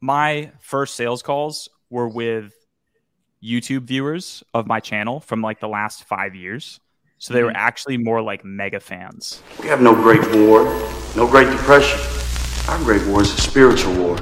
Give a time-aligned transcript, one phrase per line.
[0.00, 2.52] my first sales calls were with
[3.42, 6.80] YouTube viewers of my channel from like the last five years.
[7.18, 7.56] So they were Mm-hmm.
[7.56, 9.42] actually more like mega fans.
[9.62, 10.64] We have no Great War,
[11.16, 11.98] no Great Depression.
[12.68, 14.16] Our Great War is a spiritual war.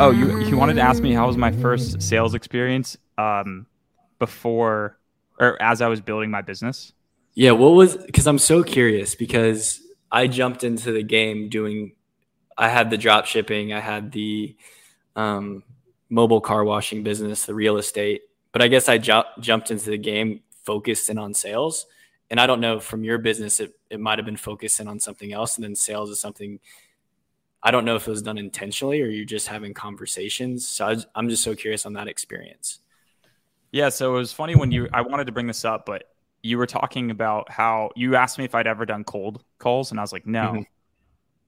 [0.00, 3.66] Oh, you you wanted to ask me how was my first sales experience um,
[4.20, 4.98] before
[5.40, 6.92] or as I was building my business?
[7.34, 9.80] Yeah, what was because I'm so curious because
[10.12, 11.92] I jumped into the game doing
[12.58, 14.56] I had the drop shipping, I had the
[15.16, 15.64] um,
[16.10, 19.98] mobile car washing business, the real estate, but I guess I ju- jumped into the
[19.98, 21.86] game focused in on sales.
[22.30, 25.00] And I don't know from your business, it, it might have been focused in on
[25.00, 25.56] something else.
[25.56, 26.60] And then sales is something
[27.62, 30.66] I don't know if it was done intentionally or you're just having conversations.
[30.68, 32.80] So I, I'm just so curious on that experience.
[33.72, 36.04] Yeah, so it was funny when you I wanted to bring this up, but
[36.42, 40.00] you were talking about how you asked me if I'd ever done cold calls, and
[40.00, 40.60] I was like, no.
[40.60, 40.66] Mhm.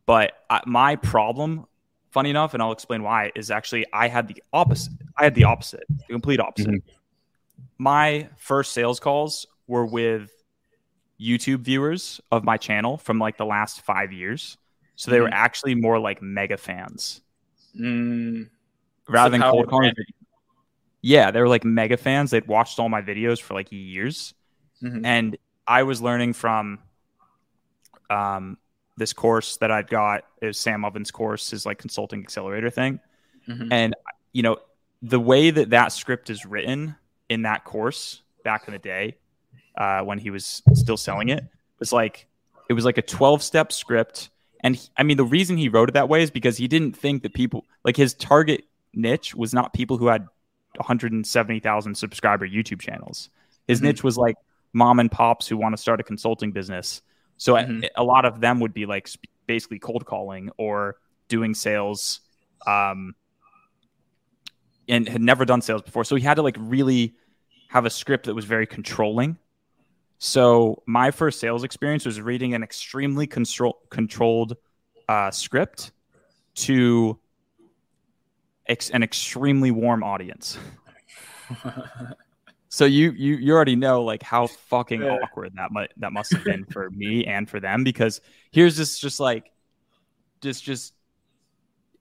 [0.06, 1.66] But I, my problem,
[2.10, 4.92] funny enough, and I'll explain why, is actually I had the opposite.
[5.16, 6.82] I had the opposite, the complete opposite.
[7.78, 10.30] My first sales calls were with
[11.20, 14.56] YouTube viewers of my channel from like the last five years.
[14.96, 15.34] So they were Mhm.
[15.34, 17.22] actually more like mega fans
[17.78, 18.50] Mm,
[19.08, 19.94] rather the than cold calling.
[21.02, 22.32] Yeah, they were like mega fans.
[22.32, 24.34] They'd watched all my videos for like years.
[24.82, 25.04] Mhm.
[25.04, 26.80] And I was learning from
[28.10, 28.58] um,
[28.96, 30.24] this course that I'd got.
[30.42, 33.00] is Sam Ovens' course, his like consulting accelerator thing.
[33.48, 33.68] Mhm.
[33.70, 33.94] And,
[34.32, 34.56] you know,
[35.02, 36.94] the way that that script is written
[37.28, 39.16] in that course back in the day
[39.76, 41.44] uh, when he was still selling it
[41.78, 42.26] was like,
[42.68, 44.30] it was like a 12 step script.
[44.62, 46.96] And he- I mean, the reason he wrote it that way is because he didn't
[46.96, 50.26] think that people, like his target niche was not people who had
[50.78, 53.30] 170,000 subscriber YouTube channels.
[53.66, 53.84] His Mhm.
[53.84, 54.36] niche was like
[54.72, 57.02] mom and pops who want to start a consulting business.
[57.40, 57.88] So a- Mhm.
[57.96, 60.96] a, lot of them would be like sp- basically cold calling or
[61.28, 62.20] doing sales
[62.66, 63.14] um,
[64.86, 66.04] and had never done sales before.
[66.04, 67.14] So he had to like really
[67.68, 69.38] have a script that was very controlling.
[70.18, 74.58] So my first sales experience was reading an extremely control- controlled
[75.08, 75.92] uh, script
[76.56, 77.18] to
[78.66, 80.58] ex- an extremely warm audience.
[82.70, 85.08] So you you you already know like how fucking Yeah.
[85.08, 88.20] awkward that might that must have been for me and for them because
[88.52, 89.50] here's this just like
[90.42, 90.94] just just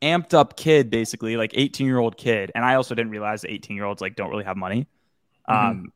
[0.02, 3.52] amped up kid basically like 18 year old kid and I also didn't realize that
[3.52, 4.88] 18 year olds like don't really have money.
[5.48, 5.92] Um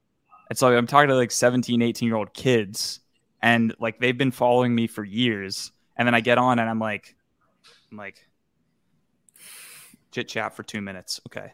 [0.50, 3.01] and so I'm talking to like 17 18 year old kids
[3.41, 6.79] and like they've been following me for years and then I get on and I'm
[6.79, 7.16] like
[7.91, 8.17] I'm like
[10.12, 11.19] chit chat for 2 minutes.
[11.28, 11.53] Okay.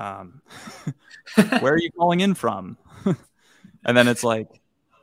[0.00, 0.42] Um
[1.58, 2.78] where are you calling in from?
[3.84, 4.48] and then it's like,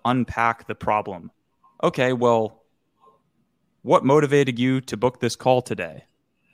[0.06, 1.31] unpack the problem.
[1.84, 2.63] Okay, well,
[3.81, 6.06] what motivated you to book this call today?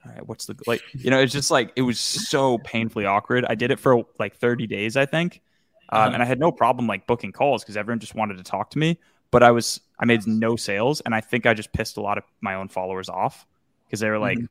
[0.05, 0.83] All right, what's the like?
[1.01, 3.45] You know, it's just like it was so painfully awkward.
[3.47, 5.41] I did it for like 30 days, I think,
[5.89, 6.13] um, Uh-huh.
[6.13, 8.79] and I had no problem like booking calls because everyone just wanted to talk to
[8.79, 8.99] me.
[9.31, 12.17] But I was I made no sales, and I think I just pissed a lot
[12.17, 13.47] of my own followers off
[13.87, 14.45] because they were like,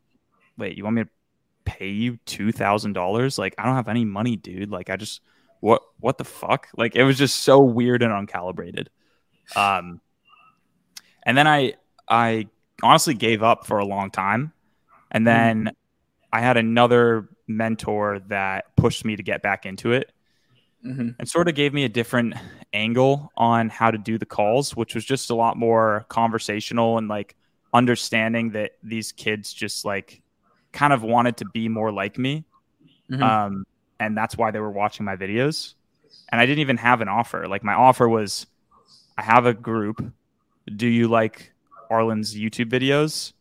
[0.58, 1.10] "Wait, you want me to
[1.82, 3.38] pay you two thousand dollars?
[3.38, 4.70] Like, I don't have any money, dude.
[4.70, 5.20] Like, I just
[5.60, 6.68] what what the fuck?
[6.76, 8.86] Like, it was just so weird and uncalibrated.
[9.56, 10.00] Um,
[11.24, 11.74] and then I
[12.08, 12.48] I
[12.82, 14.52] honestly gave up for a long time,
[15.10, 15.72] and then
[16.32, 20.10] I had another mentor that pushed me to get back into it
[20.86, 21.16] Mhm.
[21.18, 22.34] and sort of gave me a different
[22.72, 27.08] angle on how to do the calls, which was just a lot more conversational and
[27.08, 27.36] like
[27.74, 30.21] understanding that these kids just like
[30.72, 32.44] kind of wanted to be more like me.
[33.10, 33.22] Mhm.
[33.22, 33.66] Um,
[34.00, 35.74] and that's why they were watching my videos.
[36.30, 37.46] And I didn't even have an offer.
[37.46, 38.46] Like my offer was
[39.18, 40.12] I have a group.
[40.74, 41.52] Do you like
[41.90, 43.32] Arlen's YouTube videos?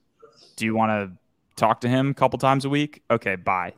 [0.55, 1.17] Do you want to
[1.55, 3.01] talk to him a couple times a week?
[3.09, 3.73] Okay, bye.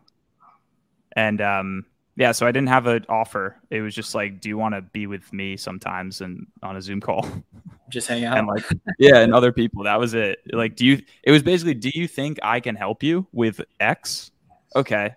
[1.16, 3.56] And um, yeah, so I didn't have an offer.
[3.70, 6.82] It was just like, do you want to be with me sometimes and on a
[6.82, 7.28] Zoom call?
[7.90, 8.38] Just hang out.
[8.40, 8.64] and like
[8.98, 12.08] yeah and other people that was it like do you it was basically do you
[12.08, 14.32] think i can help you with x
[14.76, 15.14] okay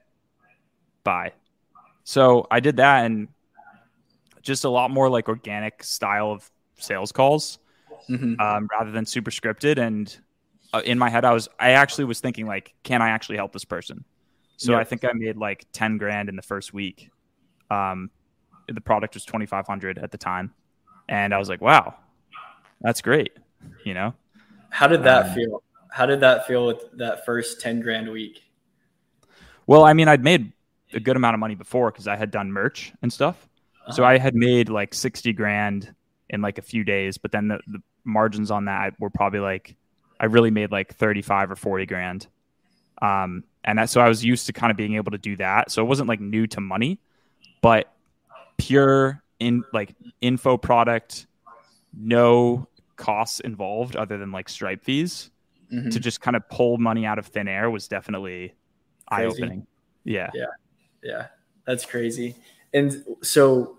[1.05, 1.33] bye
[2.05, 3.29] so i did that and
[4.43, 7.59] just a lot more like organic style of sales calls
[8.11, 8.39] Mhm.
[8.41, 10.15] um, rather than super scripted and
[10.75, 13.53] uh, in my head i was i actually was thinking like can i actually help
[13.53, 14.05] this person
[14.57, 14.79] so Yeah.
[14.79, 17.11] i think i made like 10 grand in the first week
[17.71, 18.11] um,
[18.69, 20.53] the product was 2500 at the time
[21.09, 21.95] and i was like wow
[22.81, 23.33] that's great
[23.85, 24.15] you know
[24.71, 25.63] How did that um, feel?
[25.91, 28.43] How did that feel with that first 10 grand week?
[29.67, 30.53] well i mean i'd made
[30.93, 33.49] a good amount of money before because i had done merch and stuff
[33.91, 34.13] so Uh-huh.
[34.13, 35.95] i had made like 60 grand
[36.31, 39.75] in like a few days but then the, the margins on that were probably like
[40.21, 42.27] i really made like 35 or 40 grand
[43.03, 45.71] um, and that, so I was used to kind of being able to do that.
[45.71, 46.99] So it wasn't like new to money,
[47.61, 47.93] but
[48.57, 51.27] pure in like info product,
[51.93, 55.31] no costs involved other than like Stripe fees
[55.73, 55.91] Mhm.
[55.91, 58.55] to just kind of pull money out of thin air was definitely
[59.09, 59.67] eye opening.
[60.05, 60.31] Yeah.
[60.33, 60.47] Yeah,
[61.03, 61.27] Yeah.
[61.67, 62.37] that's crazy.
[62.73, 63.77] And so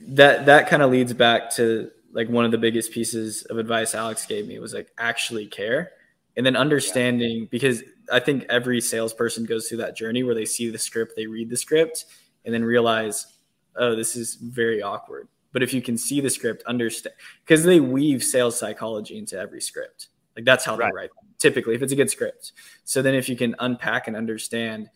[0.00, 3.94] that that kind of leads back to like one of the biggest pieces of advice
[3.94, 5.92] Alex gave me was like actually care
[6.38, 7.82] and then understanding because
[8.12, 11.50] I think every salesperson goes through that journey where they see the script, they read
[11.50, 12.04] the script
[12.44, 13.26] and then realize,
[13.74, 15.26] oh, this is very awkward.
[15.52, 19.60] But if you can see the script, understand because they weave sales psychology into every
[19.60, 20.08] script.
[20.36, 20.92] Like that's how Right.
[20.92, 21.10] they write.
[21.10, 22.52] them, Typically, if it's a good script.
[22.84, 24.88] So then if you can unpack and understand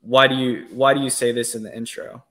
[0.00, 2.24] why do you why do you say this in the intro?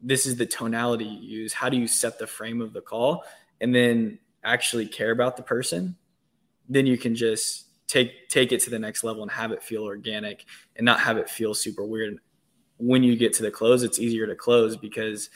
[0.00, 1.52] This is the tonality you use.
[1.52, 3.24] How do you set the frame of the call
[3.60, 5.96] and then actually care about the person?
[6.70, 9.82] Then you can just take take it to the next level and have it feel
[9.82, 10.46] organic
[10.76, 12.08] and not have it feel super weird.
[12.10, 12.20] And
[12.78, 15.28] when you get to the close, it's easier to close because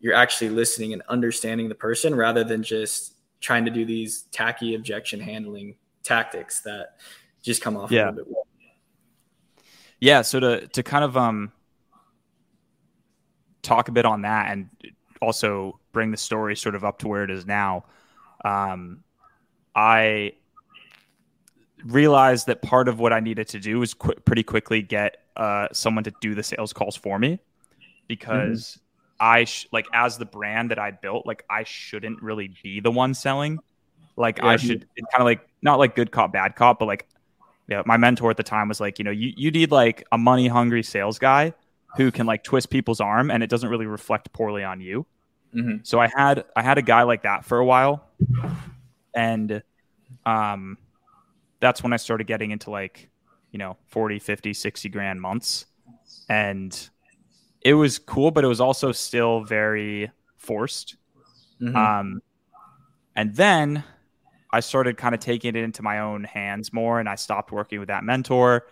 [0.00, 4.74] you're actually listening and understanding the person rather than just trying to do these tacky
[4.74, 6.96] objection handling tactics that
[7.42, 8.06] just come off Yeah.
[8.06, 8.38] a little bit weird.
[10.00, 11.52] Yeah, so to to kind of um
[13.62, 14.68] talk a bit on that and
[15.22, 17.84] also bring the story sort of up to where it is now.
[18.44, 19.04] Um
[19.74, 20.32] I
[21.84, 25.68] realized that part of what I needed to do was qu- pretty quickly get uh,
[25.72, 27.40] someone to do the sales calls for me
[28.08, 28.78] because
[29.20, 32.90] I sh- like as the brand that I built, like I shouldn't really be the
[32.90, 33.58] one selling.
[34.16, 37.06] Like I should it's kind of like not like good cop bad cop, but like
[37.68, 40.18] yeah, my mentor at the time was like, you know, you you need like a
[40.18, 41.54] money hungry sales guy
[41.96, 45.06] who can like twist people's arm and it doesn't really reflect poorly on you.
[45.54, 45.86] Mhm.
[45.86, 48.08] So I had I had a guy like that for a while,
[49.14, 49.62] and
[50.26, 50.78] um,
[51.64, 53.08] that's when I started getting into like
[53.50, 55.64] you know 40, 50, 60 grand months,
[56.28, 56.90] and
[57.62, 60.96] it was cool, but it was also still very forced.
[61.62, 61.74] Mhm.
[61.74, 62.20] Um,
[63.16, 63.82] and then
[64.52, 67.78] I started kind of taking it into my own hands more, and I stopped working
[67.78, 68.66] with that mentor,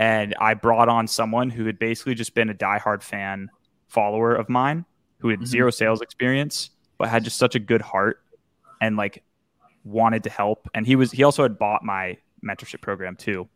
[0.00, 3.48] and I brought on someone who had basically just been a diehard fan
[3.86, 4.84] follower of mine,
[5.18, 5.46] who had Mhm.
[5.46, 8.20] zero sales experience, but had just such a good heart
[8.80, 9.22] and like
[9.84, 10.68] wanted to help.
[10.74, 13.48] And he was he also had bought my mentorship program too,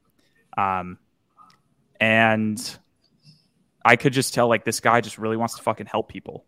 [0.57, 0.99] um,
[2.01, 2.79] and
[3.85, 6.45] I could just tell like this guy just really wants to fucking help people.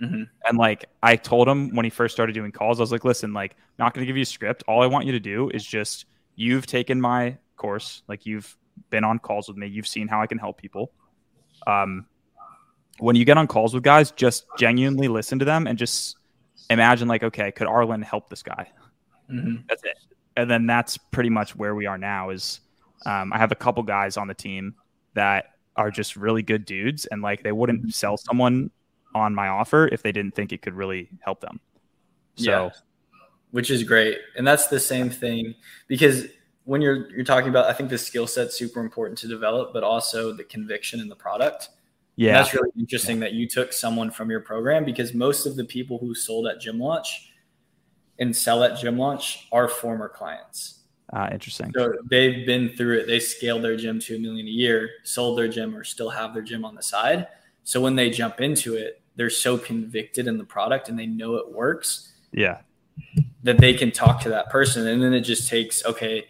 [0.00, 0.28] Mhm.
[0.46, 3.32] And like I told him when he first started doing calls, I was like, listen,
[3.32, 4.62] like I'm not going to give you a script.
[4.68, 8.56] All I want you to do is just you've taken my course, like you've
[8.90, 10.92] been on calls with me, you've seen how I can help people.
[11.66, 12.06] Um,
[13.00, 16.16] when you get on calls with guys, just genuinely listen to them and just
[16.70, 18.70] imagine like, okay, could Arlen help this guy?
[19.28, 19.64] Mhm.
[19.68, 19.98] That's it.
[20.38, 22.30] And then that's pretty much where we are now.
[22.30, 22.60] Is
[23.04, 24.74] um, I have a couple guys on the team
[25.14, 28.70] that are just really good dudes, and like they wouldn't sell someone
[29.14, 31.60] on my offer if they didn't think it could really help them.
[32.36, 32.70] So Yeah.
[33.50, 35.54] which is great and that's the same thing
[35.88, 36.26] because
[36.64, 39.82] when you're you're talking about i think the skill set's super important to develop but
[39.82, 41.70] also the conviction in the product
[42.18, 45.56] And yeah, that's really interesting that you took someone from your program because most of
[45.56, 47.32] the people who sold at gym launch
[48.18, 50.74] and sell at gym launch are former clients.
[51.10, 51.72] Uh, interesting.
[51.74, 53.06] so they've been through it.
[53.06, 56.34] They scaled their gym to a million a year sold their gym or still have
[56.34, 57.28] their gym on the side.
[57.64, 61.36] So when they jump into it they're so convicted in the product and they know
[61.36, 62.58] it works Yeah,
[63.42, 64.86] that they can talk to that person.
[64.86, 66.26] And then it just takes okay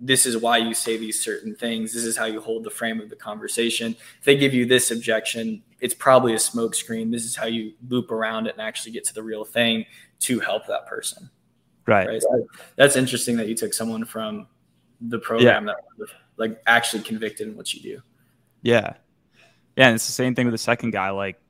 [0.00, 1.94] this is why you say these certain things.
[1.94, 3.96] This is how you hold the frame of the conversation.
[4.18, 7.74] If they give you this objection it's probably a smoke screen this is how you
[7.90, 9.84] loop around it and actually get to the real thing
[10.24, 11.28] to help that person
[11.86, 12.08] right.
[12.08, 14.46] right so that's interesting that you took someone from
[15.00, 18.02] the program that was like actually convicted in what you do
[18.62, 18.94] Yeah.
[19.76, 19.86] Yeah.
[19.88, 21.10] And it's the same thing with the second guy.
[21.10, 21.40] Like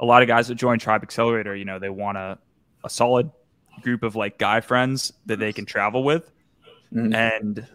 [0.00, 2.36] a lot of guys that join Tribe Accelerator, you know, they want a,
[2.84, 3.30] a solid
[3.82, 6.30] group of like guy friends that they can travel with
[6.92, 7.14] Mhm.
[7.14, 7.66] and,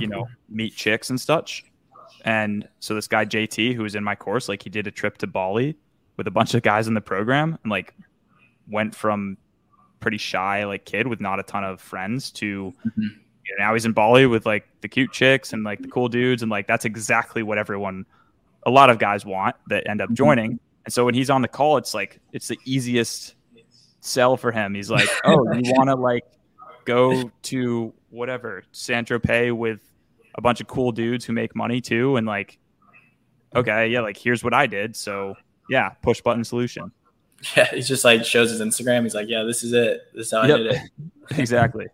[0.00, 1.64] you know, meet chicks and such.
[2.24, 5.16] And so this guy, JT, who was in my course, like he did a trip
[5.18, 5.76] to Bali
[6.16, 7.94] with a bunch of guys in the program and like
[8.68, 9.36] went from
[10.00, 13.02] pretty shy, like kid with not a ton of friends to Mhm.
[13.44, 16.08] you know, now he's in Bali with like the cute chicks and like the cool
[16.08, 18.06] dudes, and like that's exactly what everyone,
[18.64, 20.58] a lot of guys want that end up joining.
[20.84, 23.34] And so when he's on the call, it's like it's the easiest
[24.00, 24.74] sell for him.
[24.74, 26.24] He's like, "Oh, you want to like
[26.84, 29.80] go to whatever San Tropez with
[30.36, 32.58] a bunch of cool dudes who make money too, and like,
[33.54, 34.96] okay, yeah, like here's what I did.
[34.96, 35.34] So
[35.68, 36.92] yeah, push button solution.
[37.56, 40.32] yeah he's just like shows his instagram he's like yeah this is it this is
[40.32, 40.54] how Yep.
[40.54, 40.80] i did it
[41.38, 41.86] exactly.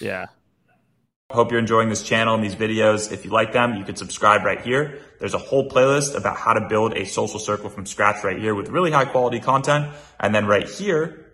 [0.00, 0.26] Yeah.
[1.30, 3.12] Hope you're enjoying this channel and these videos.
[3.12, 5.00] If you like them, you can subscribe right here.
[5.20, 8.54] There's a whole playlist about how to build a social circle from scratch right here
[8.54, 9.92] with really high quality content.
[10.18, 11.26] And then right here,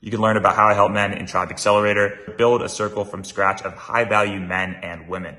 [0.00, 3.24] you can learn about how I help men in Tribe Accelerator build a circle from
[3.24, 5.36] scratch of high value men and women.